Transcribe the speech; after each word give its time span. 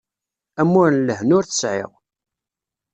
Amur 0.61 0.89
n 0.93 1.03
lehna 1.07 1.33
ur 1.37 1.45
t-sεiɣ. 1.45 1.91